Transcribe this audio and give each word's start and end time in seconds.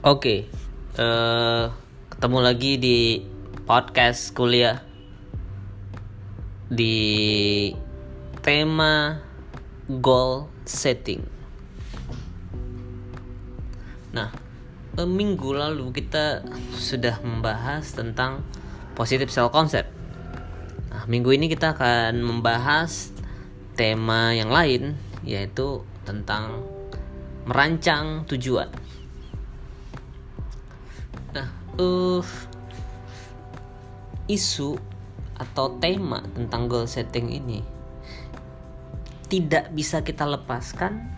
Oke, 0.00 0.48
eh, 0.96 1.64
ketemu 2.08 2.38
lagi 2.40 2.80
di 2.80 3.20
podcast 3.68 4.32
kuliah 4.32 4.80
di 6.72 7.68
tema 8.40 9.20
goal 10.00 10.48
setting. 10.64 11.20
Nah, 14.16 14.32
eh, 14.96 15.04
minggu 15.04 15.52
lalu 15.52 15.92
kita 15.92 16.48
sudah 16.72 17.20
membahas 17.20 17.92
tentang 17.92 18.40
positive 18.96 19.28
self 19.28 19.52
concept. 19.52 19.92
Nah, 20.96 21.04
minggu 21.12 21.36
ini 21.36 21.52
kita 21.52 21.76
akan 21.76 22.24
membahas 22.24 23.12
tema 23.76 24.32
yang 24.32 24.48
lain 24.48 24.96
yaitu 25.28 25.84
tentang 26.08 26.64
merancang 27.44 28.24
tujuan. 28.24 28.79
Uh, 31.80 32.22
isu 34.28 34.76
atau 35.40 35.80
tema 35.80 36.20
tentang 36.36 36.68
goal 36.68 36.84
setting 36.84 37.32
ini 37.32 37.64
tidak 39.32 39.72
bisa 39.72 40.04
kita 40.04 40.28
lepaskan 40.28 41.08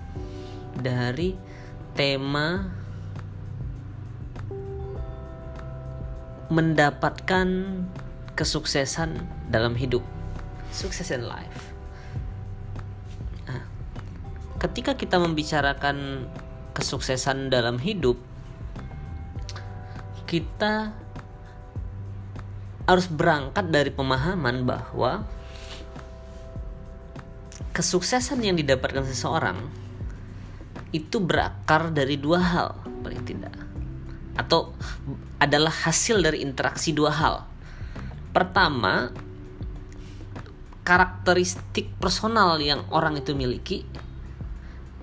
dari 0.79 1.35
tema 1.99 2.71
mendapatkan 6.53 7.49
kesuksesan 8.37 9.25
dalam 9.49 9.73
hidup, 9.73 10.05
sukses 10.69 11.09
in 11.09 11.25
life. 11.25 11.73
Nah, 13.49 13.65
ketika 14.61 14.93
kita 14.93 15.17
membicarakan 15.17 16.29
kesuksesan 16.77 17.49
dalam 17.49 17.81
hidup, 17.81 18.21
kita 20.33 20.97
harus 22.89 23.05
berangkat 23.13 23.69
dari 23.69 23.93
pemahaman 23.93 24.65
bahwa 24.65 25.29
kesuksesan 27.77 28.41
yang 28.41 28.57
didapatkan 28.57 29.05
seseorang 29.05 29.61
itu 30.97 31.21
berakar 31.21 31.93
dari 31.93 32.17
dua 32.17 32.41
hal 32.41 32.69
paling 33.05 33.21
tidak 33.29 33.53
atau 34.33 34.73
adalah 35.37 35.73
hasil 35.73 36.25
dari 36.25 36.41
interaksi 36.41 36.97
dua 36.97 37.13
hal. 37.13 37.45
Pertama, 38.33 39.13
karakteristik 40.81 41.93
personal 42.01 42.57
yang 42.57 42.89
orang 42.89 43.21
itu 43.21 43.37
miliki 43.37 43.85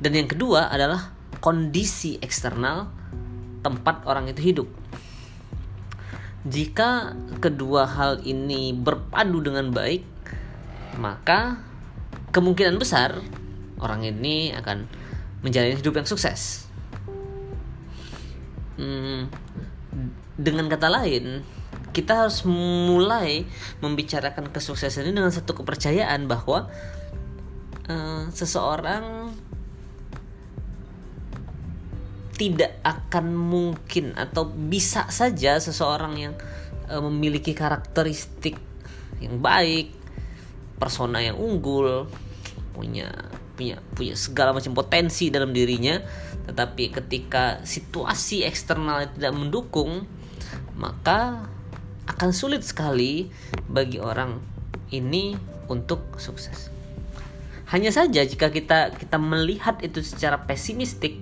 dan 0.02 0.18
yang 0.18 0.26
kedua 0.26 0.74
adalah 0.74 1.14
kondisi 1.38 2.18
eksternal 2.18 2.90
tempat 3.62 4.10
orang 4.10 4.26
itu 4.34 4.42
hidup. 4.42 4.89
Jika 6.48 7.20
kedua 7.44 7.84
hal 7.84 8.24
ini 8.24 8.72
berpadu 8.72 9.44
dengan 9.44 9.76
baik, 9.76 10.08
maka 10.96 11.60
kemungkinan 12.32 12.80
besar 12.80 13.20
orang 13.84 14.08
ini 14.08 14.56
akan 14.56 14.88
menjalani 15.44 15.76
hidup 15.76 16.00
yang 16.00 16.08
sukses. 16.08 16.68
Hmm, 18.80 19.28
dengan 20.40 20.72
kata 20.72 20.88
lain, 20.88 21.44
kita 21.92 22.24
harus 22.24 22.48
mulai 22.48 23.44
membicarakan 23.84 24.48
kesuksesan 24.56 25.12
ini 25.12 25.20
dengan 25.20 25.36
satu 25.36 25.52
kepercayaan 25.52 26.32
bahwa 26.32 26.72
uh, 27.92 28.24
seseorang 28.32 29.36
tidak 32.40 32.80
akan 32.88 33.36
mungkin 33.36 34.16
atau 34.16 34.48
bisa 34.48 35.12
saja 35.12 35.60
seseorang 35.60 36.16
yang 36.16 36.34
uh, 36.88 37.04
memiliki 37.04 37.52
karakteristik 37.52 38.56
yang 39.20 39.44
baik, 39.44 39.92
persona 40.80 41.20
yang 41.20 41.36
unggul, 41.36 42.08
punya 42.72 43.12
punya 43.60 43.84
punya 43.92 44.16
segala 44.16 44.56
macam 44.56 44.72
potensi 44.72 45.28
dalam 45.28 45.52
dirinya, 45.52 46.00
tetapi 46.48 46.96
ketika 46.96 47.60
situasi 47.68 48.48
eksternal 48.48 49.12
tidak 49.12 49.36
mendukung, 49.36 50.08
maka 50.80 51.44
akan 52.08 52.32
sulit 52.32 52.64
sekali 52.64 53.28
bagi 53.68 54.00
orang 54.00 54.40
ini 54.96 55.36
untuk 55.68 56.16
sukses. 56.16 56.72
Hanya 57.70 57.94
saja 57.94 58.26
jika 58.26 58.50
kita 58.50 58.96
kita 58.98 59.22
melihat 59.22 59.78
itu 59.86 60.02
secara 60.02 60.42
pesimistik, 60.48 61.22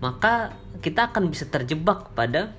maka 0.00 0.56
kita 0.84 1.12
akan 1.12 1.32
bisa 1.32 1.48
terjebak 1.48 2.12
pada 2.12 2.52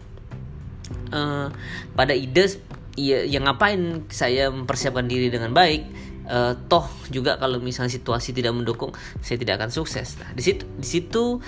uh, 1.13 1.47
pada 1.93 2.13
ide 2.17 2.49
ya 2.97 3.21
yang 3.23 3.45
ngapain 3.45 4.09
saya 4.09 4.49
mempersiapkan 4.49 5.05
diri 5.05 5.29
dengan 5.29 5.53
baik. 5.53 6.09
Uh, 6.27 6.59
toh 6.67 6.83
juga 7.07 7.39
kalau 7.39 7.63
misalnya 7.63 7.87
situasi 7.87 8.35
tidak 8.35 8.51
mendukung 8.51 8.91
saya 9.23 9.39
tidak 9.39 9.63
akan 9.63 9.71
sukses. 9.71 10.19
Nah 10.19 10.35
di 10.35 10.43
situ 10.43 10.67
di 10.75 10.83
situ 10.83 11.39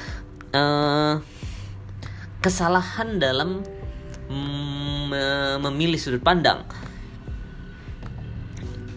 uh, 0.55 1.19
kesalahan 2.39 3.19
dalam 3.19 3.59
mm, 4.31 5.59
memilih 5.59 5.99
sudut 5.99 6.23
pandang. 6.23 6.63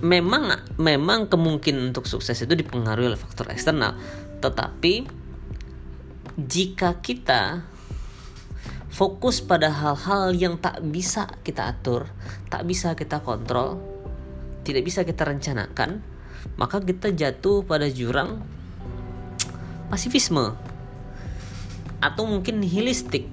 Memang 0.03 0.55
memang 0.79 1.27
kemungkinan 1.27 1.95
untuk 1.95 2.07
sukses 2.07 2.39
itu 2.39 2.55
dipengaruhi 2.55 3.11
oleh 3.11 3.19
faktor 3.19 3.51
eksternal. 3.51 3.99
Tetapi 4.39 5.22
jika 6.41 6.97
kita 7.05 7.65
fokus 8.93 9.41
pada 9.41 9.73
hal-hal 9.73 10.37
yang 10.37 10.61
tak 10.61 10.85
bisa 10.85 11.29
kita 11.45 11.73
atur, 11.73 12.09
tak 12.53 12.69
bisa 12.69 12.93
kita 12.93 13.25
kontrol, 13.25 13.81
tidak 14.65 14.85
bisa 14.85 15.01
kita 15.05 15.25
rencanakan, 15.25 16.05
maka 16.61 16.81
kita 16.81 17.13
jatuh 17.13 17.65
pada 17.65 17.89
jurang 17.89 18.45
pasifisme 19.89 20.57
atau 22.05 22.25
mungkin 22.29 22.61
nihilistik. 22.61 23.29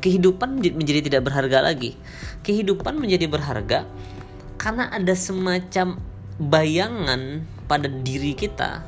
kehidupan 0.00 0.60
menjadi 0.60 1.08
tidak 1.08 1.26
berharga 1.26 1.64
lagi. 1.64 1.96
Kehidupan 2.44 3.00
menjadi 3.00 3.26
berharga 3.26 3.88
karena 4.60 4.92
ada 4.92 5.16
semacam 5.16 5.98
bayangan 6.38 7.44
pada 7.64 7.88
diri 7.88 8.36
kita, 8.36 8.84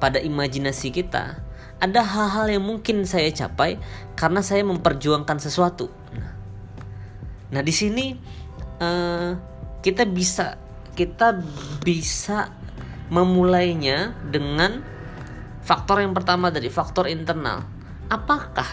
pada 0.00 0.18
imajinasi 0.18 0.90
kita 0.90 1.43
ada 1.84 2.00
hal-hal 2.00 2.48
yang 2.48 2.64
mungkin 2.64 3.04
saya 3.04 3.28
capai 3.28 3.76
karena 4.16 4.40
saya 4.40 4.64
memperjuangkan 4.64 5.36
sesuatu. 5.36 5.92
Nah, 7.52 7.60
di 7.60 7.74
sini 7.76 8.16
uh, 8.80 9.36
kita 9.84 10.08
bisa 10.08 10.56
kita 10.96 11.44
bisa 11.84 12.48
memulainya 13.12 14.16
dengan 14.32 14.80
faktor 15.60 16.00
yang 16.00 16.16
pertama 16.16 16.48
dari 16.48 16.72
faktor 16.72 17.04
internal. 17.04 17.68
Apakah 18.08 18.68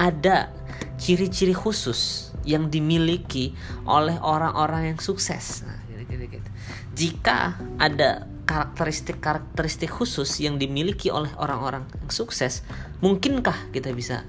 ada 0.00 0.48
ciri-ciri 0.96 1.52
khusus 1.52 2.32
yang 2.48 2.72
dimiliki 2.72 3.52
oleh 3.84 4.16
orang-orang 4.24 4.96
yang 4.96 5.00
sukses? 5.00 5.60
Nah, 5.60 5.76
gitu. 5.92 6.50
Jika 6.96 7.60
ada 7.76 8.24
karakteristik-karakteristik 8.46 9.90
khusus 9.90 10.38
yang 10.38 10.56
dimiliki 10.56 11.10
oleh 11.10 11.28
orang-orang 11.36 11.82
yang 11.98 12.10
sukses, 12.14 12.62
mungkinkah 13.02 13.74
kita 13.74 13.90
bisa 13.90 14.22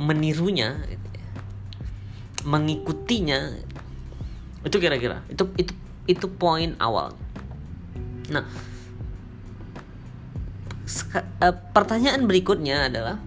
menirunya, 0.00 0.80
mengikutinya? 2.48 3.52
Itu 4.64 4.80
kira-kira 4.80 5.20
itu 5.28 5.44
itu 5.60 5.72
itu 6.08 6.26
poin 6.32 6.74
awal. 6.80 7.14
Nah, 8.32 8.48
uh, 11.44 11.54
pertanyaan 11.76 12.24
berikutnya 12.24 12.88
adalah 12.88 13.20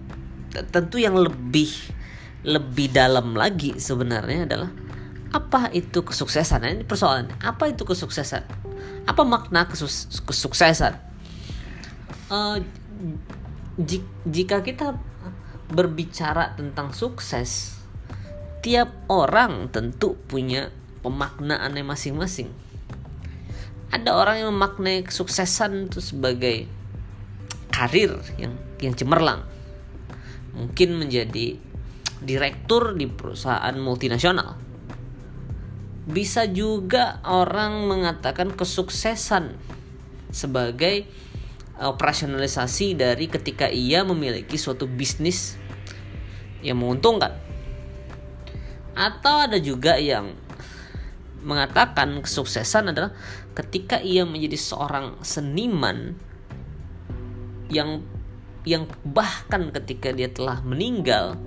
tentu 0.74 0.98
yang 0.98 1.14
lebih 1.14 1.70
lebih 2.46 2.90
dalam 2.94 3.34
lagi 3.34 3.76
sebenarnya 3.76 4.46
adalah 4.46 4.70
apa 5.36 5.68
itu 5.76 6.00
kesuksesan? 6.00 6.64
Nah, 6.64 6.72
ini 6.72 6.84
persoalan. 6.88 7.28
Apa 7.44 7.68
itu 7.68 7.84
kesuksesan? 7.84 8.66
apa 9.06 9.22
makna 9.22 9.70
kesus 9.70 10.10
kesuksesan 10.26 10.98
uh, 12.28 12.58
jika 14.26 14.66
kita 14.66 14.98
berbicara 15.70 16.58
tentang 16.58 16.90
sukses 16.90 17.78
tiap 18.62 18.90
orang 19.06 19.70
tentu 19.70 20.18
punya 20.26 20.74
pemaknaannya 21.06 21.86
masing-masing 21.86 22.50
ada 23.94 24.18
orang 24.18 24.42
yang 24.42 24.50
memaknai 24.50 25.06
kesuksesan 25.06 25.86
itu 25.86 26.02
sebagai 26.02 26.66
karir 27.70 28.18
yang 28.42 28.58
yang 28.82 28.98
cemerlang 28.98 29.46
mungkin 30.58 30.98
menjadi 30.98 31.62
direktur 32.18 32.98
di 32.98 33.06
perusahaan 33.06 33.76
multinasional 33.78 34.65
bisa 36.06 36.46
juga 36.46 37.18
orang 37.26 37.90
mengatakan 37.90 38.54
kesuksesan 38.54 39.58
sebagai 40.30 41.10
operasionalisasi 41.76 42.94
dari 42.94 43.26
ketika 43.26 43.66
ia 43.66 44.06
memiliki 44.06 44.54
suatu 44.54 44.86
bisnis 44.86 45.58
yang 46.62 46.78
menguntungkan. 46.78 47.34
Atau 48.96 49.44
ada 49.44 49.58
juga 49.60 50.00
yang 50.00 50.38
mengatakan 51.42 52.22
kesuksesan 52.22 52.94
adalah 52.94 53.12
ketika 53.58 54.00
ia 54.00 54.24
menjadi 54.24 54.56
seorang 54.56 55.20
seniman 55.20 56.16
yang 57.70 58.02
yang 58.66 58.90
bahkan 59.06 59.70
ketika 59.70 60.10
dia 60.10 60.26
telah 60.26 60.58
meninggal 60.66 61.38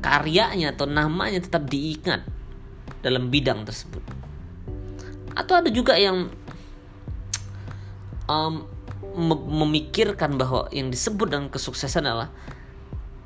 karyanya 0.00 0.72
atau 0.72 0.88
namanya 0.88 1.44
tetap 1.44 1.68
diingat 1.68 2.24
dalam 3.04 3.28
bidang 3.28 3.68
tersebut. 3.68 4.00
Atau 5.36 5.60
ada 5.60 5.68
juga 5.68 6.00
yang 6.00 6.32
um, 8.24 8.64
memikirkan 9.44 10.40
bahwa 10.40 10.66
yang 10.72 10.88
disebut 10.88 11.28
dengan 11.28 11.52
kesuksesan 11.52 12.08
adalah 12.08 12.32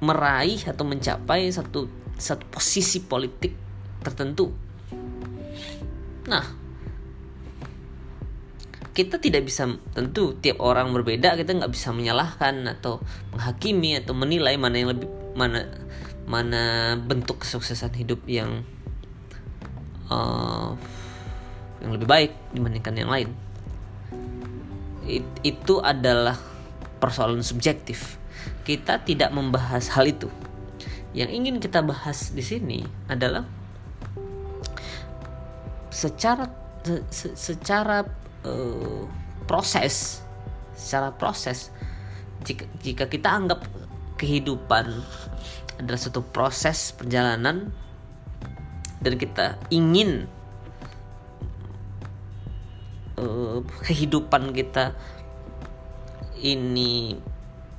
meraih 0.02 0.60
atau 0.66 0.82
mencapai 0.82 1.48
satu 1.50 1.86
satu 2.18 2.44
posisi 2.50 3.06
politik 3.06 3.54
tertentu. 4.02 4.50
Nah, 6.28 6.44
kita 8.92 9.22
tidak 9.22 9.46
bisa 9.46 9.70
tentu 9.94 10.34
tiap 10.42 10.58
orang 10.58 10.90
berbeda 10.90 11.38
kita 11.38 11.54
nggak 11.54 11.70
bisa 11.70 11.94
menyalahkan 11.94 12.66
atau 12.66 12.98
menghakimi 13.30 13.94
atau 13.94 14.10
menilai 14.10 14.58
mana 14.58 14.74
yang 14.74 14.90
lebih 14.90 15.06
mana 15.38 15.70
mana 16.26 16.94
bentuk 16.98 17.46
kesuksesan 17.46 17.94
hidup 17.94 18.26
yang 18.26 18.66
uh, 20.08 20.72
yang 21.80 21.90
lebih 21.94 22.08
baik 22.08 22.32
dibandingkan 22.52 22.94
yang 22.98 23.10
lain. 23.10 23.28
It, 25.08 25.24
itu 25.40 25.80
adalah 25.80 26.36
persoalan 27.00 27.40
subjektif. 27.40 28.20
Kita 28.66 29.00
tidak 29.00 29.32
membahas 29.32 29.88
hal 29.96 30.10
itu. 30.10 30.28
Yang 31.16 31.30
ingin 31.32 31.56
kita 31.56 31.80
bahas 31.80 32.34
di 32.36 32.44
sini 32.44 32.84
adalah 33.08 33.48
secara 35.88 36.46
se, 37.08 37.34
secara 37.34 38.04
uh, 38.44 39.02
proses 39.48 40.22
secara 40.78 41.10
proses 41.10 41.74
jika 42.46 42.70
jika 42.78 43.04
kita 43.10 43.26
anggap 43.34 43.66
kehidupan 44.14 45.02
adalah 45.80 45.98
satu 45.98 46.22
proses 46.22 46.94
perjalanan 46.94 47.74
dan 48.98 49.14
kita 49.14 49.58
ingin 49.70 50.26
uh, 53.18 53.62
kehidupan 53.86 54.54
kita 54.54 54.94
ini 56.38 57.18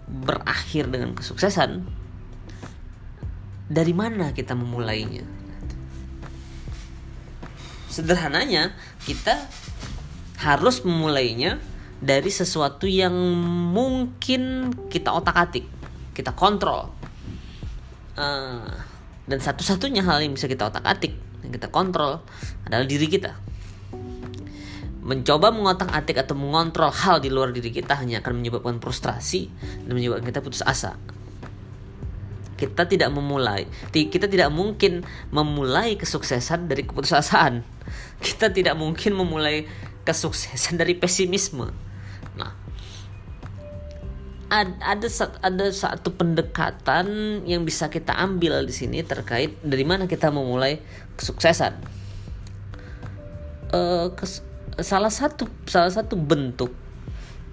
berakhir 0.10 0.90
dengan 0.90 1.16
kesuksesan 1.16 1.86
dari 3.70 3.94
mana 3.94 4.34
kita 4.34 4.58
memulainya 4.58 5.24
sederhananya 7.90 8.74
kita 9.04 9.36
harus 10.40 10.82
memulainya 10.88 11.60
dari 12.00 12.32
sesuatu 12.32 12.88
yang 12.88 13.12
mungkin 13.76 14.72
kita 14.88 15.12
otak-atik, 15.12 15.68
kita 16.16 16.32
kontrol. 16.32 16.88
Uh, 18.16 18.72
dan 19.30 19.38
satu-satunya 19.38 20.02
hal 20.02 20.26
yang 20.26 20.34
bisa 20.34 20.50
kita 20.50 20.74
otak-atik, 20.74 21.14
yang 21.46 21.54
kita 21.54 21.70
kontrol 21.70 22.26
adalah 22.66 22.90
diri 22.90 23.06
kita. 23.06 23.38
Mencoba 25.06 25.54
mengotak-atik 25.54 26.18
atau 26.26 26.34
mengontrol 26.34 26.90
hal 26.90 27.22
di 27.22 27.30
luar 27.30 27.54
diri 27.54 27.70
kita 27.70 27.94
hanya 28.02 28.26
akan 28.26 28.42
menyebabkan 28.42 28.82
frustrasi 28.82 29.48
dan 29.86 29.94
menyebabkan 29.94 30.26
kita 30.26 30.42
putus 30.42 30.66
asa. 30.66 30.98
Kita 32.58 32.90
tidak 32.90 33.14
memulai, 33.16 33.70
kita 33.94 34.28
tidak 34.28 34.52
mungkin 34.52 35.08
memulai 35.32 35.96
kesuksesan 35.96 36.68
dari 36.68 36.84
keputusasaan. 36.84 37.64
Kita 38.20 38.52
tidak 38.52 38.76
mungkin 38.76 39.16
memulai 39.16 39.64
kesuksesan 40.04 40.76
dari 40.76 40.98
pesimisme. 41.00 41.89
Ada 44.50 45.08
ada 45.46 45.66
satu 45.70 46.10
pendekatan 46.10 47.06
yang 47.46 47.62
bisa 47.62 47.86
kita 47.94 48.18
ambil 48.18 48.66
di 48.66 48.74
sini 48.74 49.06
terkait 49.06 49.54
dari 49.62 49.86
mana 49.86 50.10
kita 50.10 50.34
memulai 50.34 50.82
kesuksesan. 51.14 51.78
Uh, 53.70 54.10
kes, 54.18 54.42
salah 54.82 55.14
satu 55.14 55.46
salah 55.70 55.94
satu 55.94 56.18
bentuk 56.18 56.74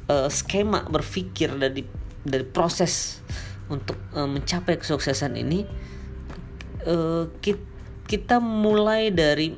uh, 0.09 0.33
skema 0.33 0.89
berpikir 0.89 1.53
dari 1.61 1.85
dari 2.25 2.47
proses 2.49 3.21
untuk 3.69 4.01
uh, 4.17 4.25
mencapai 4.25 4.81
kesuksesan 4.81 5.37
ini 5.37 5.69
uh, 6.87 7.29
kita, 7.43 7.63
kita 8.07 8.37
mulai 8.39 9.11
dari 9.11 9.53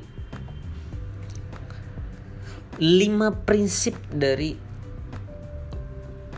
lima 2.79 3.35
prinsip 3.35 3.95
dari 4.07 4.68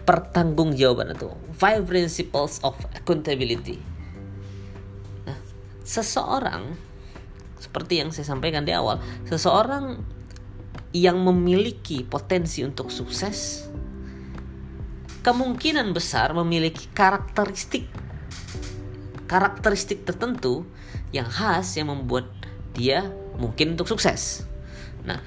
pertanggungjawaban 0.04 1.14
atau 1.14 1.38
five 1.56 1.86
principles 1.86 2.58
of 2.66 2.74
accountability. 2.98 3.78
Nah, 5.26 5.38
seseorang 5.86 6.76
seperti 7.62 8.02
yang 8.02 8.10
saya 8.10 8.26
sampaikan 8.26 8.66
di 8.66 8.74
awal, 8.74 8.98
seseorang 9.30 10.02
yang 10.92 11.22
memiliki 11.22 12.04
potensi 12.04 12.66
untuk 12.66 12.92
sukses 12.92 13.70
kemungkinan 15.22 15.94
besar 15.94 16.34
memiliki 16.34 16.90
karakteristik 16.92 17.86
karakteristik 19.30 20.04
tertentu 20.04 20.68
yang 21.16 21.30
khas 21.30 21.80
yang 21.80 21.88
membuat 21.88 22.28
dia 22.76 23.08
mungkin 23.40 23.80
untuk 23.80 23.88
sukses. 23.88 24.44
Nah, 25.08 25.24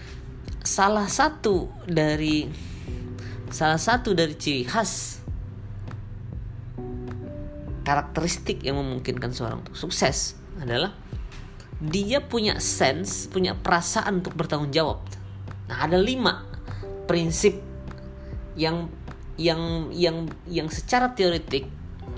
salah 0.61 1.09
satu 1.09 1.73
dari 1.89 2.45
salah 3.55 3.79
satu 3.79 4.19
dari 4.19 4.35
ciri 4.35 4.67
khas 4.67 5.23
karakteristik 7.87 8.67
yang 8.67 8.83
memungkinkan 8.83 9.31
seorang 9.31 9.63
untuk 9.63 9.79
sukses 9.79 10.35
adalah 10.59 10.91
dia 11.79 12.19
punya 12.19 12.59
sense, 12.59 13.31
punya 13.31 13.55
perasaan 13.55 14.25
untuk 14.25 14.35
bertanggung 14.35 14.73
jawab. 14.75 15.05
Nah, 15.71 15.85
ada 15.85 16.01
lima 16.01 16.43
prinsip 17.07 17.61
yang 18.59 18.91
yang 19.37 19.93
yang 19.93 20.27
yang 20.49 20.67
secara 20.73 21.13
teoretik 21.13 21.69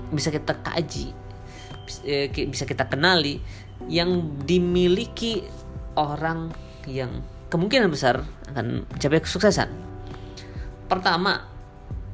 bisa 0.09 0.31
kita 0.31 0.55
kaji, 0.55 1.11
eh, 2.07 2.31
bisa 2.31 2.63
kita 2.63 2.87
kenali 2.87 3.43
yang 3.91 4.41
dimiliki 4.41 5.43
orang 5.99 6.49
yang 6.87 7.21
kemungkinan 7.51 7.91
besar 7.91 8.23
akan 8.53 8.87
mencapai 8.87 9.19
kesuksesan. 9.19 9.96
Pertama, 10.87 11.43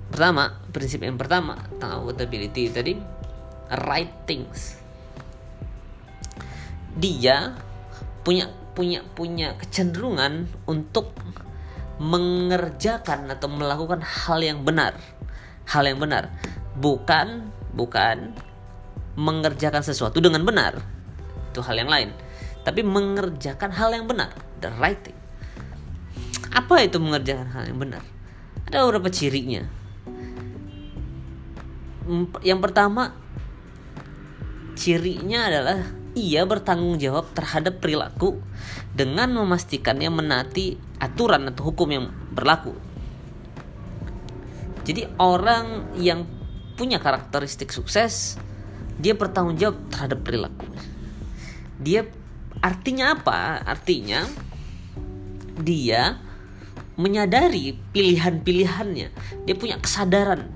pertama 0.09 0.57
prinsip 0.73 1.05
yang 1.05 1.17
pertama 1.17 1.57
tentang 1.77 2.01
accountability 2.01 2.73
tadi 2.73 2.93
right 3.85 4.13
things. 4.25 4.81
Dia 6.97 7.53
punya 8.25 8.49
punya 8.73 9.05
punya 9.13 9.53
kecenderungan 9.57 10.49
untuk 10.65 11.13
mengerjakan 12.01 13.29
atau 13.29 13.47
melakukan 13.49 14.01
hal 14.01 14.41
yang 14.41 14.65
benar. 14.65 14.97
Hal 15.69 15.85
yang 15.85 16.01
benar. 16.01 16.33
Bukan 16.73 17.53
bukan 17.77 18.33
mengerjakan 19.13 19.85
sesuatu 19.85 20.17
dengan 20.17 20.41
benar. 20.41 20.81
Itu 21.53 21.61
hal 21.61 21.77
yang 21.77 21.89
lain. 21.89 22.09
Tapi 22.63 22.81
mengerjakan 22.81 23.69
hal 23.75 23.91
yang 23.93 24.07
benar, 24.07 24.31
the 24.63 24.71
right 24.79 24.97
thing. 25.03 25.17
Apa 26.53 26.85
itu 26.85 26.97
mengerjakan 26.97 27.49
hal 27.51 27.63
yang 27.67 27.77
benar? 27.77 28.03
Ada 28.73 28.89
beberapa 28.89 29.13
cirinya. 29.13 29.69
Yang 32.41 32.59
pertama, 32.65 33.13
cirinya 34.73 35.45
adalah 35.45 35.93
ia 36.17 36.41
bertanggung 36.41 36.97
jawab 36.97 37.29
terhadap 37.37 37.77
perilaku 37.77 38.41
dengan 38.97 39.29
memastikannya 39.37 40.09
menati 40.09 40.73
aturan 40.97 41.53
atau 41.53 41.69
hukum 41.69 41.85
yang 41.93 42.09
berlaku. 42.33 42.73
Jadi 44.89 45.05
orang 45.21 45.93
yang 46.01 46.25
punya 46.73 46.97
karakteristik 46.97 47.69
sukses, 47.69 48.41
dia 48.97 49.13
bertanggung 49.13 49.61
jawab 49.61 49.77
terhadap 49.93 50.25
perilaku. 50.25 50.65
Dia 51.77 52.09
artinya 52.57 53.13
apa? 53.21 53.61
Artinya 53.69 54.25
dia 55.61 56.17
menyadari 56.95 57.73
pilihan-pilihannya. 57.93 59.07
Dia 59.45 59.55
punya 59.57 59.77
kesadaran. 59.81 60.49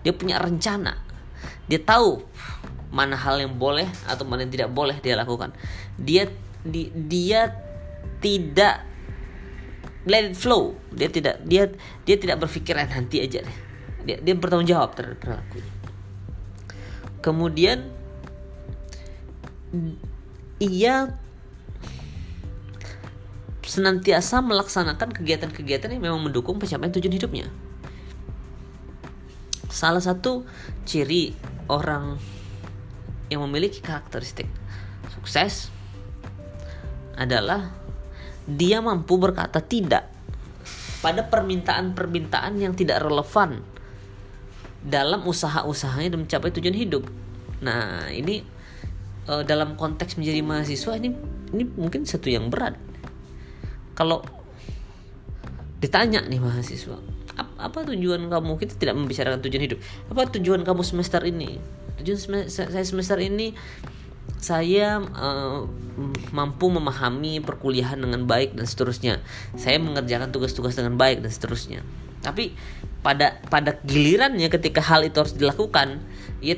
Dia 0.00 0.12
punya 0.16 0.40
rencana. 0.40 0.96
Dia 1.68 1.80
tahu 1.80 2.24
mana 2.90 3.14
hal 3.14 3.38
yang 3.38 3.54
boleh 3.54 3.86
atau 4.08 4.26
mana 4.26 4.42
yang 4.42 4.52
tidak 4.52 4.70
boleh 4.72 4.96
dia 4.98 5.14
lakukan. 5.14 5.54
Dia 6.00 6.26
di, 6.64 6.90
dia 6.90 7.54
tidak 8.24 8.82
let 10.08 10.32
it 10.32 10.36
flow. 10.36 10.74
Dia 10.90 11.08
tidak 11.12 11.44
dia 11.44 11.68
dia 12.08 12.16
tidak 12.16 12.40
berpikiran 12.40 12.88
nanti 12.88 13.20
aja 13.20 13.44
deh. 13.44 13.58
Dia 14.08 14.16
dia 14.24 14.34
bertanggung 14.34 14.68
jawab 14.68 14.96
terhadap 14.96 15.20
perilakunya. 15.20 15.72
Kemudian 17.20 17.78
ia 20.56 21.19
senantiasa 23.70 24.42
melaksanakan 24.42 25.14
kegiatan-kegiatan 25.14 25.94
yang 25.94 26.02
memang 26.02 26.26
mendukung 26.26 26.58
pencapaian 26.58 26.90
tujuan 26.90 27.14
hidupnya. 27.14 27.46
Salah 29.70 30.02
satu 30.02 30.42
ciri 30.82 31.30
orang 31.70 32.18
yang 33.30 33.46
memiliki 33.46 33.78
karakteristik 33.78 34.50
sukses 35.14 35.70
adalah 37.14 37.70
dia 38.50 38.82
mampu 38.82 39.14
berkata 39.22 39.62
tidak 39.62 40.10
pada 40.98 41.22
permintaan-permintaan 41.30 42.58
yang 42.58 42.74
tidak 42.74 42.98
relevan 43.06 43.62
dalam 44.82 45.22
usaha-usahanya 45.22 46.18
dan 46.18 46.26
mencapai 46.26 46.50
tujuan 46.50 46.74
hidup. 46.74 47.06
Nah, 47.62 48.10
ini 48.10 48.42
uh, 49.30 49.46
dalam 49.46 49.78
konteks 49.78 50.18
menjadi 50.18 50.42
mahasiswa 50.42 50.98
ini 50.98 51.14
ini 51.54 51.64
mungkin 51.78 52.02
satu 52.02 52.26
yang 52.26 52.50
berat. 52.50 52.89
Kalau 54.00 54.24
ditanya 55.84 56.24
nih 56.24 56.40
mahasiswa, 56.40 56.96
apa, 57.60 57.84
tujuan 57.92 58.32
kamu? 58.32 58.56
Kita 58.56 58.80
tidak 58.80 58.96
membicarakan 58.96 59.44
tujuan 59.44 59.62
hidup. 59.68 59.78
Apa 60.08 60.32
tujuan 60.40 60.64
kamu 60.64 60.80
semester 60.80 61.20
ini? 61.28 61.60
Tujuan 62.00 62.16
semester, 62.16 62.72
saya 62.72 62.84
semester 62.88 63.20
ini 63.20 63.52
saya 64.40 65.04
uh, 65.04 65.68
mampu 66.32 66.72
memahami 66.72 67.44
perkuliahan 67.44 68.00
dengan 68.00 68.24
baik 68.24 68.56
dan 68.56 68.64
seterusnya. 68.64 69.20
Saya 69.60 69.76
mengerjakan 69.76 70.32
tugas-tugas 70.32 70.72
dengan 70.80 70.96
baik 70.96 71.20
dan 71.20 71.28
seterusnya. 71.28 71.84
Tapi 72.24 72.56
pada 73.04 73.36
pada 73.52 73.76
gilirannya 73.84 74.48
ketika 74.48 74.80
hal 74.80 75.04
itu 75.04 75.20
harus 75.20 75.36
dilakukan, 75.36 76.00
ya 76.40 76.56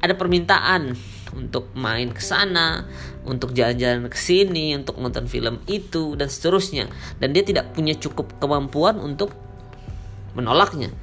ada 0.00 0.16
permintaan 0.16 0.96
untuk 1.34 1.68
main 1.74 2.14
ke 2.14 2.22
sana, 2.22 2.86
untuk 3.26 3.52
jalan-jalan 3.52 4.06
ke 4.08 4.18
sini, 4.18 4.72
untuk 4.78 4.96
nonton 5.02 5.26
film 5.26 5.60
itu 5.66 6.14
dan 6.14 6.30
seterusnya. 6.30 6.86
Dan 7.18 7.34
dia 7.34 7.42
tidak 7.42 7.74
punya 7.74 7.98
cukup 7.98 8.30
kemampuan 8.38 9.02
untuk 9.02 9.34
menolaknya. 10.38 10.94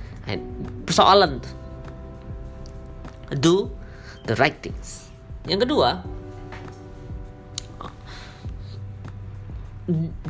Persoalan 0.88 1.44
do 3.40 3.72
the 4.28 4.36
right 4.40 4.56
things. 4.60 5.12
Yang 5.48 5.68
kedua, 5.68 5.90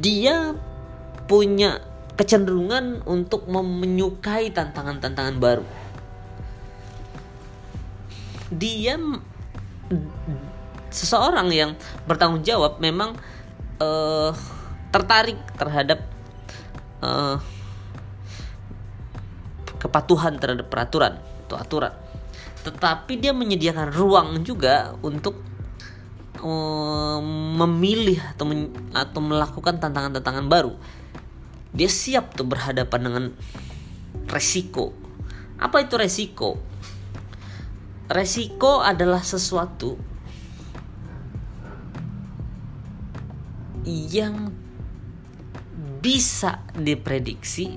dia 0.02 0.58
punya 1.30 1.82
kecenderungan 2.18 3.06
untuk 3.06 3.50
menyukai 3.50 4.54
tantangan-tantangan 4.54 5.38
baru. 5.42 5.66
Dia 8.52 9.00
seseorang 10.92 11.48
yang 11.52 11.72
bertanggung 12.08 12.44
jawab 12.44 12.80
memang 12.84 13.16
uh, 13.80 14.32
tertarik 14.92 15.40
terhadap 15.56 16.04
uh, 17.00 17.40
kepatuhan 19.80 20.38
terhadap 20.38 20.68
peraturan 20.68 21.18
atau 21.48 21.58
aturan 21.58 21.94
tetapi 22.62 23.18
dia 23.18 23.34
menyediakan 23.34 23.90
ruang 23.90 24.46
juga 24.46 24.94
untuk 25.02 25.42
um, 26.42 27.26
memilih 27.58 28.22
atau 28.34 28.46
men, 28.46 28.70
atau 28.94 29.20
melakukan 29.22 29.82
tantangan-tantangan 29.82 30.46
baru. 30.46 30.74
Dia 31.72 31.88
siap 31.88 32.36
tuh 32.36 32.46
berhadapan 32.46 33.00
dengan 33.02 33.26
resiko. 34.30 34.94
Apa 35.58 35.86
itu 35.86 35.96
resiko? 35.96 36.60
Resiko 38.12 38.84
adalah 38.84 39.24
sesuatu 39.24 39.96
yang 43.88 44.52
bisa 46.04 46.68
diprediksi 46.76 47.72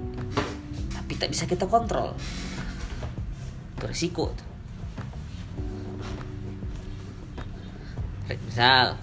tapi 0.90 1.14
tak 1.14 1.30
bisa 1.30 1.46
kita 1.46 1.70
kontrol. 1.70 2.18
Itu 3.78 3.86
resiko 3.86 4.34
misal 8.54 8.94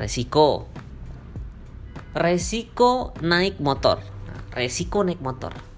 resiko. 0.00 0.68
Resiko 2.12 3.12
naik 3.24 3.56
motor. 3.60 4.00
Resiko 4.52 5.00
naik 5.04 5.20
motor 5.24 5.71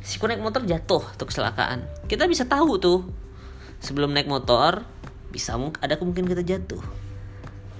resiko 0.00 0.24
naik 0.26 0.40
motor 0.40 0.64
jatuh 0.64 1.04
atau 1.14 1.24
kecelakaan. 1.28 1.84
Kita 2.08 2.24
bisa 2.24 2.48
tahu 2.48 2.80
tuh. 2.80 3.00
Sebelum 3.80 4.12
naik 4.12 4.28
motor 4.28 4.84
bisa 5.32 5.56
ada 5.80 5.96
kemungkinan 5.96 6.28
kita 6.32 6.44
jatuh. 6.44 6.82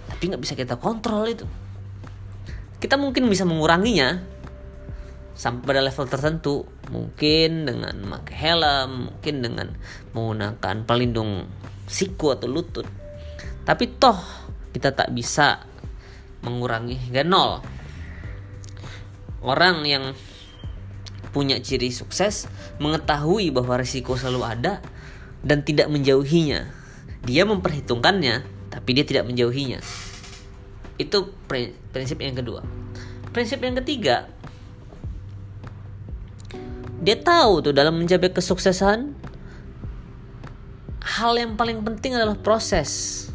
Tapi 0.08 0.22
nggak 0.32 0.40
bisa 0.40 0.54
kita 0.56 0.76
kontrol 0.76 1.24
itu. 1.28 1.48
Kita 2.80 2.96
mungkin 2.96 3.28
bisa 3.28 3.44
menguranginya 3.44 4.20
sampai 5.36 5.64
pada 5.64 5.80
level 5.84 6.06
tertentu. 6.08 6.64
Mungkin 6.88 7.68
dengan 7.68 7.94
memakai 8.00 8.36
helm 8.36 9.12
mungkin 9.12 9.34
dengan 9.44 9.68
menggunakan 10.16 10.76
pelindung 10.88 11.48
siku 11.84 12.32
atau 12.36 12.48
lutut. 12.48 12.88
Tapi 13.64 13.84
toh 14.00 14.16
kita 14.72 14.92
tak 14.96 15.12
bisa 15.12 15.60
mengurangi. 16.44 16.96
Hingga 16.96 17.24
nol. 17.24 17.60
Orang 19.40 19.84
yang 19.88 20.12
punya 21.30 21.58
ciri 21.62 21.94
sukses 21.94 22.50
mengetahui 22.82 23.54
bahwa 23.54 23.78
risiko 23.78 24.18
selalu 24.18 24.42
ada 24.46 24.82
dan 25.46 25.62
tidak 25.62 25.86
menjauhinya. 25.88 26.68
Dia 27.24 27.44
memperhitungkannya, 27.46 28.42
tapi 28.72 28.90
dia 28.96 29.04
tidak 29.04 29.28
menjauhinya. 29.28 29.80
Itu 31.00 31.32
prinsip 31.92 32.20
yang 32.20 32.36
kedua. 32.36 32.64
Prinsip 33.30 33.62
yang 33.62 33.78
ketiga, 33.78 34.26
dia 37.00 37.16
tahu 37.16 37.64
tuh 37.64 37.72
dalam 37.72 37.96
mencapai 37.96 38.28
kesuksesan 38.28 39.16
hal 41.00 41.32
yang 41.36 41.56
paling 41.56 41.80
penting 41.80 42.12
adalah 42.12 42.36
proses, 42.36 43.26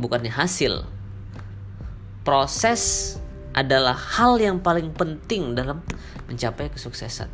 bukannya 0.00 0.32
hasil. 0.32 0.88
Proses 2.22 3.16
adalah 3.52 3.92
hal 3.96 4.40
yang 4.40 4.60
paling 4.60 4.92
penting 4.96 5.52
dalam 5.52 5.84
mencapai 6.28 6.72
kesuksesan. 6.72 7.28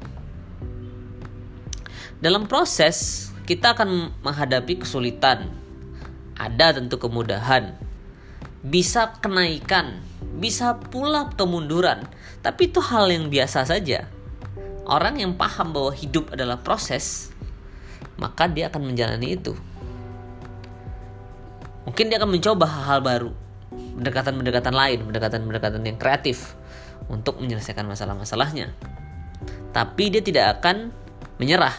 Dalam 2.18 2.50
proses, 2.50 3.30
kita 3.46 3.78
akan 3.78 4.10
menghadapi 4.26 4.82
kesulitan. 4.82 5.54
Ada 6.34 6.82
tentu 6.82 6.98
kemudahan. 6.98 7.78
Bisa 8.58 9.14
kenaikan, 9.22 10.02
bisa 10.42 10.74
pula 10.78 11.30
kemunduran. 11.38 12.02
Tapi 12.42 12.74
itu 12.74 12.82
hal 12.82 13.06
yang 13.10 13.30
biasa 13.30 13.66
saja. 13.70 14.10
Orang 14.82 15.22
yang 15.22 15.38
paham 15.38 15.70
bahwa 15.70 15.94
hidup 15.94 16.34
adalah 16.34 16.58
proses, 16.58 17.30
maka 18.18 18.50
dia 18.50 18.66
akan 18.66 18.90
menjalani 18.90 19.38
itu. 19.38 19.54
Mungkin 21.86 22.10
dia 22.10 22.18
akan 22.18 22.30
mencoba 22.34 22.66
hal-hal 22.66 23.00
baru, 23.00 23.30
pendekatan-pendekatan 23.70 24.74
lain, 24.74 24.98
pendekatan-pendekatan 25.04 25.82
yang 25.84 25.98
kreatif 26.00 26.56
untuk 27.08 27.40
menyelesaikan 27.40 27.84
masalah-masalahnya. 27.84 28.72
Tapi 29.72 30.04
dia 30.10 30.22
tidak 30.24 30.60
akan 30.60 30.90
menyerah. 31.38 31.74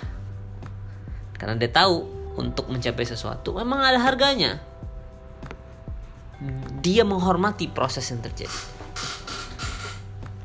Karena 1.35 1.55
dia 1.55 1.71
tahu 1.71 2.05
untuk 2.39 2.71
mencapai 2.71 3.03
sesuatu 3.03 3.55
memang 3.55 3.79
ada 3.83 3.99
harganya. 3.99 4.59
Dia 6.79 7.03
menghormati 7.03 7.67
proses 7.67 8.07
yang 8.11 8.23
terjadi. 8.23 8.59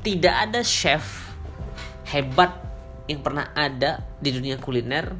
Tidak 0.03 0.35
ada 0.35 0.59
chef 0.61 1.31
hebat 2.11 2.51
yang 3.07 3.23
pernah 3.23 3.49
ada 3.55 4.03
di 4.19 4.29
dunia 4.33 4.59
kuliner 4.59 5.15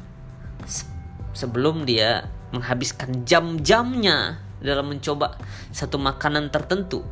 sebelum 1.32 1.84
dia 1.88 2.28
menghabiskan 2.54 3.26
jam-jamnya 3.26 4.45
dalam 4.66 4.90
mencoba 4.90 5.38
satu 5.70 5.96
makanan 5.96 6.50
tertentu 6.50 7.06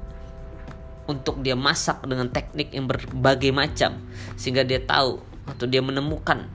untuk 1.07 1.41
dia 1.45 1.55
masak 1.55 2.03
dengan 2.05 2.29
teknik 2.33 2.73
yang 2.75 2.89
berbagai 2.89 3.53
macam 3.55 4.03
sehingga 4.35 4.65
dia 4.67 4.83
tahu 4.83 5.21
atau 5.47 5.65
dia 5.69 5.85
menemukan 5.85 6.49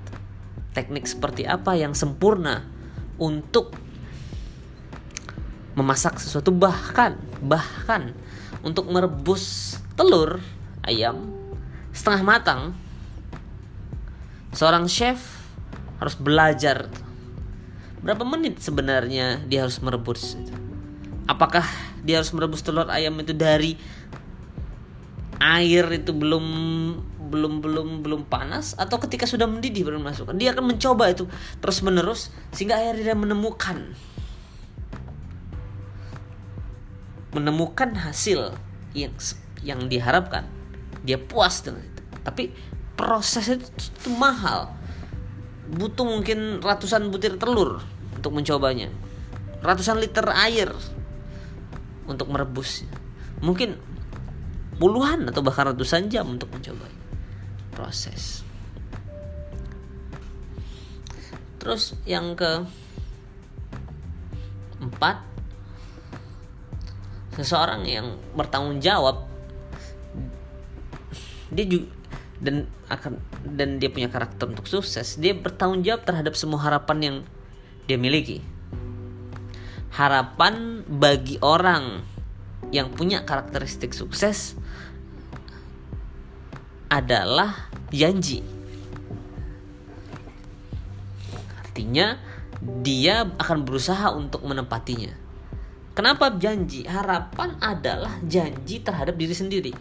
teknik 0.73 1.05
seperti 1.05 1.45
apa 1.45 1.77
yang 1.77 1.93
sempurna 1.93 2.65
untuk 3.21 3.71
memasak 5.77 6.17
sesuatu. 6.17 6.49
Bahkan 6.49 7.45
bahkan 7.45 8.11
untuk 8.65 8.89
merebus 8.89 9.77
telur 9.93 10.41
ayam 10.83 11.29
setengah 11.93 12.23
matang 12.23 12.61
seorang 14.55 14.87
chef 14.89 15.19
harus 15.99 16.15
belajar 16.15 16.87
berapa 17.99 18.23
menit 18.23 18.63
sebenarnya 18.63 19.43
dia 19.45 19.67
harus 19.67 19.83
merebus 19.83 20.39
apakah 21.29 21.61
dia 22.01 22.17
harus 22.17 22.33
merebus 22.33 22.65
telur 22.65 22.89
ayam 22.89 23.13
itu 23.21 23.37
dari 23.37 23.77
air 25.37 25.85
itu 25.93 26.09
belum 26.09 26.45
belum 27.29 27.61
belum 27.61 27.87
belum 28.01 28.21
panas? 28.25 28.73
Atau 28.73 28.97
ketika 29.05 29.29
sudah 29.29 29.45
mendidih 29.45 29.85
baru 29.85 30.01
masukkan? 30.01 30.33
Dia 30.33 30.57
akan 30.57 30.73
mencoba 30.73 31.13
itu 31.13 31.29
terus 31.61 31.85
menerus 31.85 32.33
sehingga 32.49 32.81
akhirnya 32.81 33.13
dia 33.13 33.17
menemukan. 33.17 33.93
Menemukan 37.29 37.93
hasil 37.93 38.57
yang 38.97 39.13
yang 39.61 39.85
diharapkan. 39.85 40.49
Dia 41.05 41.21
puas 41.21 41.61
dengan 41.61 41.85
itu. 41.85 42.01
Tapi 42.25 42.43
proses 42.97 43.53
itu, 43.53 43.69
itu 43.69 44.09
mahal. 44.17 44.73
Butuh 45.69 46.01
mungkin 46.01 46.57
ratusan 46.65 47.13
butir 47.13 47.37
telur 47.37 47.85
untuk 48.17 48.33
mencobanya. 48.33 48.89
Ratusan 49.61 50.01
liter 50.01 50.25
air 50.33 50.73
untuk 52.09 52.27
merebus. 52.33 52.83
Mungkin 53.39 53.77
puluhan 54.81 55.29
atau 55.29 55.45
bahkan 55.45 55.71
ratusan 55.71 56.09
jam 56.09 56.25
untuk 56.25 56.49
mencoba 56.49 56.89
proses. 57.71 58.41
Terus 61.59 61.93
yang 62.09 62.33
ke 62.33 62.65
empat 64.79 65.21
seseorang 67.35 67.87
yang 67.87 68.19
bertanggung 68.35 68.83
jawab 68.83 69.27
dia 71.51 71.65
juga 71.67 71.87
dan 72.39 72.67
akan 72.87 73.19
dan 73.43 73.79
dia 73.79 73.91
punya 73.91 74.07
karakter 74.07 74.47
untuk 74.47 74.67
sukses 74.67 75.19
dia 75.19 75.35
bertanggung 75.35 75.83
jawab 75.83 76.07
terhadap 76.07 76.35
semua 76.39 76.63
harapan 76.63 76.97
yang 76.99 77.17
dia 77.87 77.99
miliki 77.99 78.39
harapan 79.93 80.85
bagi 80.85 81.41
orang 81.41 82.05
yang 82.69 82.93
punya 82.93 83.25
karakteristik 83.25 83.97
sukses 83.97 84.53
adalah 86.89 87.69
janji. 87.89 88.41
Artinya 91.61 92.17
dia 92.83 93.23
akan 93.23 93.63
berusaha 93.63 94.11
untuk 94.13 94.43
menepatinya. 94.45 95.13
Kenapa 95.95 96.31
janji? 96.31 96.85
Harapan 96.87 97.59
adalah 97.59 98.19
janji 98.23 98.79
terhadap 98.79 99.15
diri 99.19 99.35
sendiri. 99.35 99.73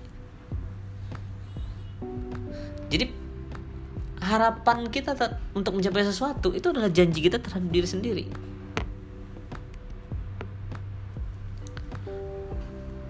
Jadi 2.89 3.07
harapan 4.19 4.89
kita 4.89 5.15
untuk 5.55 5.79
mencapai 5.79 6.05
sesuatu 6.05 6.53
itu 6.57 6.69
adalah 6.73 6.91
janji 6.91 7.23
kita 7.23 7.39
terhadap 7.39 7.69
diri 7.71 7.89
sendiri. 7.89 8.25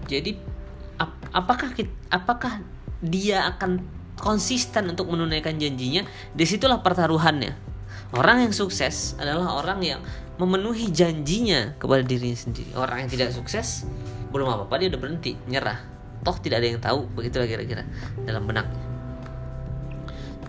Jadi 0.09 0.33
ap 0.97 1.13
apakah 1.31 1.69
kita, 1.77 1.93
apakah 2.09 2.65
dia 2.99 3.45
akan 3.55 3.79
konsisten 4.17 4.89
untuk 4.89 5.13
menunaikan 5.13 5.55
janjinya? 5.61 6.03
Di 6.33 6.43
situlah 6.49 6.81
pertaruhannya. 6.81 7.69
Orang 8.17 8.41
yang 8.41 8.53
sukses 8.57 9.13
adalah 9.21 9.53
orang 9.61 9.85
yang 9.85 10.01
memenuhi 10.41 10.89
janjinya 10.89 11.77
kepada 11.77 12.01
dirinya 12.01 12.33
sendiri. 12.33 12.73
Orang 12.73 13.05
yang 13.05 13.09
tidak 13.13 13.29
sukses 13.37 13.85
belum 14.33 14.49
apa-apa 14.49 14.81
dia 14.81 14.89
udah 14.89 15.01
berhenti, 15.01 15.37
nyerah. 15.45 15.77
Toh 16.25 16.35
tidak 16.41 16.65
ada 16.65 16.67
yang 16.73 16.81
tahu, 16.81 17.05
begitulah 17.13 17.45
kira-kira 17.45 17.85
dalam 18.25 18.43
benaknya 18.49 18.89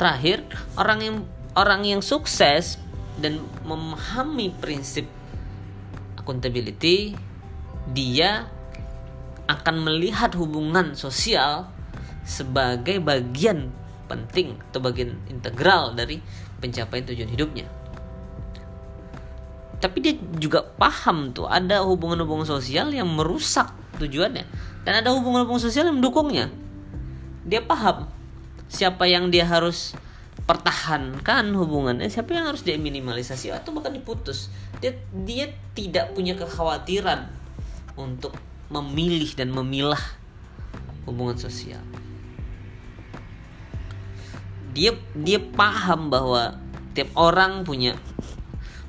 terakhir 0.00 0.48
orang 0.80 0.98
yang 1.04 1.16
orang 1.52 1.84
yang 1.84 2.00
sukses 2.00 2.80
dan 3.20 3.36
memahami 3.68 4.48
prinsip 4.56 5.04
accountability 6.16 7.12
dia 7.92 8.48
akan 9.50 9.82
melihat 9.82 10.30
hubungan 10.38 10.94
sosial 10.94 11.66
sebagai 12.22 13.02
bagian 13.02 13.74
penting 14.06 14.54
atau 14.70 14.78
bagian 14.78 15.18
integral 15.26 15.98
dari 15.98 16.22
pencapaian 16.62 17.02
tujuan 17.10 17.30
hidupnya. 17.30 17.66
Tapi 19.80 19.96
dia 19.98 20.14
juga 20.36 20.62
paham 20.62 21.32
tuh 21.34 21.48
ada 21.48 21.82
hubungan-hubungan 21.82 22.46
sosial 22.46 22.92
yang 22.94 23.08
merusak 23.10 23.72
tujuannya 23.98 24.44
dan 24.86 24.92
ada 25.02 25.10
hubungan-hubungan 25.10 25.62
sosial 25.62 25.88
yang 25.88 25.98
mendukungnya. 25.98 26.52
Dia 27.48 27.64
paham 27.64 28.06
siapa 28.70 29.08
yang 29.10 29.32
dia 29.32 29.48
harus 29.48 29.98
pertahankan 30.44 31.46
hubungannya 31.54 32.10
siapa 32.10 32.34
yang 32.34 32.50
harus 32.50 32.66
dia 32.66 32.74
minimalisasi 32.74 33.54
atau 33.54 33.70
bahkan 33.70 33.94
diputus 33.94 34.50
dia 34.82 34.98
dia 35.22 35.46
tidak 35.78 36.10
punya 36.10 36.34
kekhawatiran 36.34 37.30
untuk 37.94 38.34
memilih 38.70 39.34
dan 39.34 39.50
memilah 39.50 40.00
hubungan 41.04 41.36
sosial. 41.36 41.82
Dia 44.70 44.94
dia 45.18 45.42
paham 45.42 46.08
bahwa 46.08 46.56
tiap 46.94 47.10
orang 47.18 47.66
punya 47.66 47.98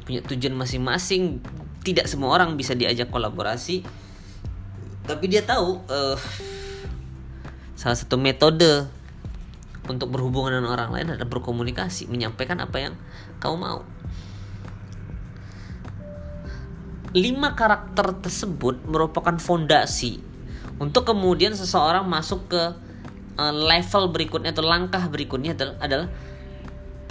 punya 0.06 0.22
tujuan 0.22 0.54
masing-masing. 0.54 1.42
Tidak 1.82 2.06
semua 2.06 2.38
orang 2.38 2.54
bisa 2.54 2.78
diajak 2.78 3.10
kolaborasi. 3.10 3.82
Tapi 5.02 5.26
dia 5.26 5.42
tahu 5.42 5.82
uh, 5.90 6.18
salah 7.74 7.98
satu 7.98 8.22
metode 8.22 8.86
untuk 9.90 10.14
berhubungan 10.14 10.62
dengan 10.62 10.78
orang 10.78 10.94
lain 10.94 11.18
adalah 11.18 11.26
berkomunikasi, 11.26 12.06
menyampaikan 12.06 12.62
apa 12.62 12.78
yang 12.78 12.94
kau 13.42 13.58
mau. 13.58 13.82
Lima 17.12 17.60
karakter 17.60 18.24
tersebut 18.24 18.88
merupakan 18.88 19.36
fondasi 19.36 20.24
untuk 20.80 21.12
kemudian 21.12 21.52
seseorang 21.52 22.08
masuk 22.08 22.48
ke 22.48 22.64
uh, 23.36 23.54
level 23.54 24.10
berikutnya 24.16 24.56
atau 24.56 24.64
langkah 24.64 25.04
berikutnya 25.12 25.54
adalah, 25.78 26.08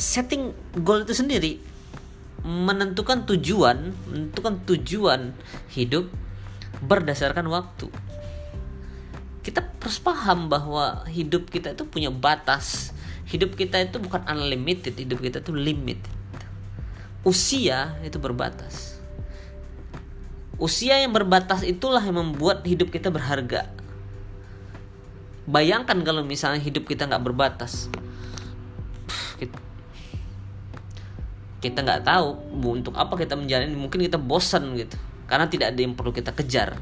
setting 0.00 0.56
goal 0.80 1.04
itu 1.04 1.12
sendiri. 1.12 1.60
Menentukan 2.40 3.28
tujuan 3.28 3.92
menentukan 4.08 4.64
tujuan 4.64 5.36
hidup 5.76 6.08
berdasarkan 6.80 7.44
waktu. 7.52 7.92
Kita 9.44 9.60
harus 9.60 10.00
paham 10.00 10.48
bahwa 10.48 11.04
hidup 11.12 11.52
kita 11.52 11.76
itu 11.76 11.84
punya 11.84 12.08
batas. 12.08 12.96
Hidup 13.28 13.52
kita 13.54 13.76
itu 13.84 14.00
bukan 14.00 14.24
unlimited 14.24 14.96
hidup 14.96 15.20
kita 15.20 15.44
itu 15.44 15.52
limit 15.52 16.00
usia 17.20 18.00
itu 18.00 18.16
berbatas 18.16 18.99
usia 20.60 21.00
yang 21.00 21.16
berbatas 21.16 21.64
itulah 21.64 22.04
yang 22.04 22.20
membuat 22.20 22.62
hidup 22.68 22.92
kita 22.92 23.08
berharga. 23.08 23.66
Bayangkan 25.48 26.04
kalau 26.04 26.22
misalnya 26.22 26.60
hidup 26.60 26.84
kita 26.84 27.08
nggak 27.08 27.24
berbatas. 27.24 27.88
Kita 31.64 31.80
nggak 31.80 32.04
tahu 32.04 32.28
untuk 32.60 32.94
apa 32.94 33.16
kita 33.16 33.34
menjalani. 33.34 33.72
Mungkin 33.74 34.04
kita 34.04 34.20
bosan 34.20 34.76
gitu. 34.76 35.00
Karena 35.24 35.48
tidak 35.48 35.72
ada 35.72 35.80
yang 35.80 35.96
perlu 35.96 36.12
kita 36.12 36.36
kejar. 36.36 36.76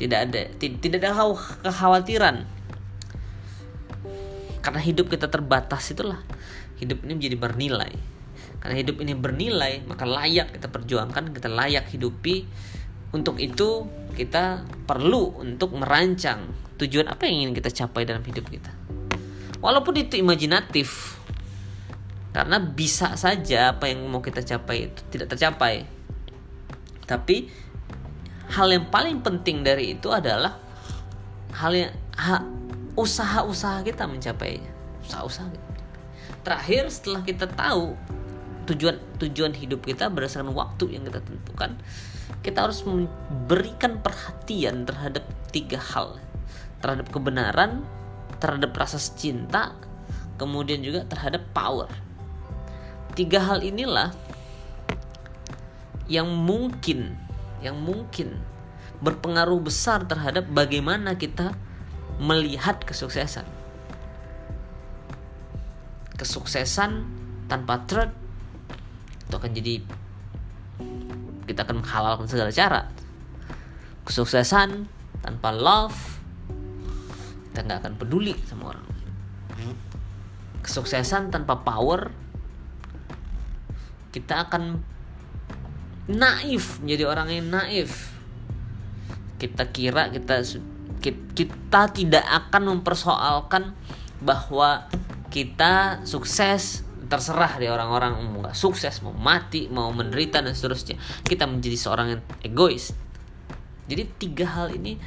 Tidak 0.00 0.18
ada 0.18 0.40
tidak 0.56 1.00
ada 1.04 1.24
kekhawatiran. 1.68 2.48
Karena 4.64 4.80
hidup 4.82 5.12
kita 5.12 5.28
terbatas 5.28 5.92
itulah. 5.92 6.24
Hidup 6.80 7.04
ini 7.04 7.12
menjadi 7.16 7.36
bernilai. 7.38 7.92
Karena 8.60 8.74
hidup 8.82 8.98
ini 9.04 9.12
bernilai 9.14 9.84
maka 9.86 10.08
layak 10.08 10.56
kita 10.56 10.66
perjuangkan 10.72 11.30
kita 11.30 11.46
layak 11.46 11.86
hidupi 11.92 12.48
untuk 13.12 13.38
itu 13.38 13.86
kita 14.16 14.64
perlu 14.88 15.42
untuk 15.42 15.76
merancang 15.76 16.48
tujuan 16.80 17.08
apa 17.08 17.28
yang 17.28 17.46
ingin 17.46 17.52
kita 17.56 17.70
capai 17.84 18.08
dalam 18.08 18.24
hidup 18.24 18.46
kita. 18.48 18.72
Walaupun 19.60 19.96
itu 19.98 20.20
imajinatif 20.20 21.16
karena 22.32 22.60
bisa 22.60 23.16
saja 23.16 23.72
apa 23.76 23.88
yang 23.88 24.04
mau 24.08 24.20
kita 24.20 24.44
capai 24.44 24.92
itu 24.92 25.00
tidak 25.08 25.36
tercapai. 25.36 25.88
Tapi 27.06 27.48
hal 28.52 28.68
yang 28.68 28.88
paling 28.92 29.24
penting 29.24 29.64
dari 29.64 29.96
itu 29.96 30.12
adalah 30.12 30.60
hal 31.56 31.72
yang 31.72 31.92
ha, 32.20 32.44
usaha-usaha 32.98 33.80
kita 33.84 34.04
mencapainya. 34.04 34.68
Usaha-usaha 35.06 35.66
terakhir 36.46 36.86
setelah 36.94 37.26
kita 37.26 37.50
tahu 37.50 37.98
tujuan 38.70 39.02
tujuan 39.18 39.50
hidup 39.50 39.82
kita 39.82 40.06
berdasarkan 40.06 40.54
waktu 40.54 40.94
yang 40.94 41.02
kita 41.02 41.18
tentukan 41.18 41.74
kita 42.46 42.70
harus 42.70 42.86
memberikan 42.86 43.98
perhatian 43.98 44.86
terhadap 44.86 45.26
tiga 45.50 45.82
hal 45.82 46.22
terhadap 46.78 47.10
kebenaran 47.10 47.82
terhadap 48.38 48.70
rasa 48.78 49.02
cinta 49.02 49.74
kemudian 50.38 50.78
juga 50.78 51.02
terhadap 51.10 51.42
power 51.50 51.90
tiga 53.18 53.42
hal 53.42 53.66
inilah 53.66 54.14
yang 56.06 56.30
mungkin 56.30 57.18
yang 57.58 57.74
mungkin 57.82 58.38
berpengaruh 59.00 59.60
besar 59.60 60.06
terhadap 60.08 60.48
bagaimana 60.48 61.18
kita 61.18 61.52
melihat 62.16 62.80
kesuksesan. 62.80 63.44
Kesuksesan 66.16 67.04
tanpa 67.50 67.84
truth 67.84 68.14
itu 69.26 69.34
akan 69.36 69.52
jadi 69.52 69.74
kita 71.46 71.64
akan 71.64 71.82
menghalalkan 71.82 72.26
segala 72.26 72.50
cara. 72.52 72.90
Kesuksesan 74.06 74.86
tanpa 75.22 75.50
love 75.50 75.96
kita 77.50 77.64
nggak 77.64 77.78
akan 77.82 77.94
peduli 77.96 78.36
sama 78.46 78.76
orang. 78.76 78.86
Kesuksesan 80.62 81.30
tanpa 81.32 81.62
power 81.62 82.10
kita 84.12 84.46
akan 84.48 84.82
naif 86.06 86.78
menjadi 86.80 87.04
orang 87.10 87.28
yang 87.34 87.50
naif 87.50 88.14
kita 89.36 89.68
kira 89.68 90.08
kita 90.08 90.40
kita 91.36 91.82
tidak 91.92 92.24
akan 92.24 92.78
mempersoalkan 92.78 93.76
bahwa 94.22 94.88
kita 95.28 96.00
sukses 96.08 96.85
terserah 97.06 97.58
deh 97.58 97.70
orang-orang 97.70 98.18
mau 98.18 98.46
nggak 98.46 98.56
sukses 98.58 99.02
mau 99.02 99.14
mati 99.14 99.70
mau 99.70 99.90
menderita 99.90 100.42
dan 100.42 100.52
seterusnya. 100.52 100.98
Kita 101.22 101.46
menjadi 101.46 101.76
seorang 101.78 102.06
yang 102.16 102.22
egois. 102.42 102.92
Jadi 103.86 104.02
tiga 104.18 104.46
hal 104.50 104.74
ini 104.74 104.98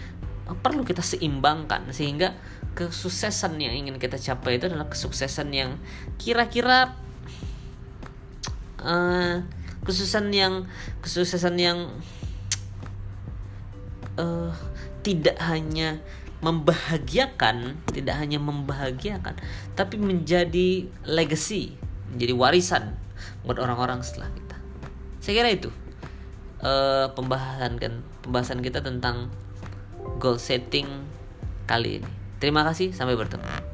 perlu 0.49 0.81
kita 0.81 1.05
seimbangkan 1.05 1.93
sehingga 1.93 2.33
kesuksesan 2.73 3.59
yang 3.61 3.75
ingin 3.75 4.01
kita 4.01 4.17
capai 4.17 4.57
itu 4.57 4.65
adalah 4.65 4.89
kesuksesan 4.89 5.51
yang 5.53 5.77
kira-kira 6.17 6.95
uh, 8.81 9.45
kesuksesan 9.83 10.31
yang 10.33 10.65
kesuksesan 11.03 11.55
yang 11.59 11.77
uh, 14.17 14.51
tidak 15.05 15.37
hanya 15.39 16.01
membahagiakan, 16.39 17.75
tidak 17.91 18.15
hanya 18.15 18.39
membahagiakan, 18.39 19.35
tapi 19.75 19.99
menjadi 19.99 20.87
legacy, 21.03 21.75
menjadi 22.13 22.33
warisan 22.33 22.83
buat 23.43 23.59
orang-orang 23.59 24.01
setelah 24.01 24.31
kita. 24.31 24.57
Saya 25.19 25.33
kira 25.43 25.49
itu 25.51 25.69
uh, 26.63 27.11
pembahasan 27.13 27.79
kan 27.79 27.93
pembahasan 28.23 28.59
kita 28.63 28.83
tentang 28.83 29.31
goal 30.17 30.39
setting 30.39 30.87
kali 31.69 32.01
ini. 32.01 32.11
Terima 32.39 32.63
kasih, 32.63 32.95
sampai 32.95 33.19
bertemu. 33.19 33.68